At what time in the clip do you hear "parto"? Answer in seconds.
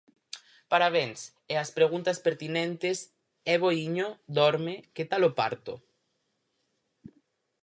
5.39-5.73